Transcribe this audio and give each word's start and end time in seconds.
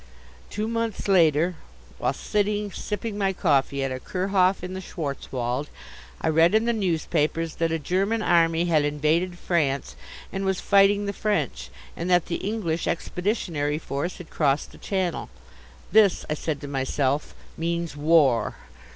Two 0.49 0.67
months 0.67 1.07
later, 1.07 1.57
while 1.99 2.11
sitting 2.11 2.71
sipping 2.71 3.19
my 3.19 3.33
coffee 3.33 3.83
at 3.83 3.91
a 3.91 3.99
Kurhof 3.99 4.63
in 4.63 4.73
the 4.73 4.81
Schwarzwald, 4.81 5.67
I 6.19 6.27
read 6.27 6.55
in 6.55 6.65
the 6.65 6.73
newspapers 6.73 7.57
that 7.57 7.71
a 7.71 7.77
German 7.77 8.23
army 8.23 8.65
had 8.65 8.83
invaded 8.83 9.37
France 9.37 9.95
and 10.33 10.43
was 10.43 10.59
fighting 10.59 11.05
the 11.05 11.13
French, 11.13 11.69
and 11.95 12.09
that 12.09 12.25
the 12.25 12.37
English 12.37 12.87
expeditionary 12.87 13.77
force 13.77 14.17
had 14.17 14.31
crossed 14.31 14.71
the 14.71 14.79
Channel. 14.79 15.29
"This," 15.91 16.25
I 16.27 16.33
said 16.33 16.61
to 16.61 16.67
myself, 16.67 17.35
"means 17.55 17.95
war." 17.95 18.55